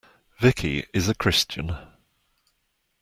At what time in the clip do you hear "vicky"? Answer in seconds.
0.39-0.87